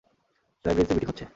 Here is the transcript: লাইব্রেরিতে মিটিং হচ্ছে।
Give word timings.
লাইব্রেরিতে 0.65 0.93
মিটিং 0.95 1.09
হচ্ছে। 1.09 1.25